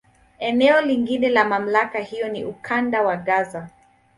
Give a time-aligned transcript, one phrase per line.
[0.39, 3.69] Eneo lingine la MamlakA hiyo ni Ukanda wa Gaza.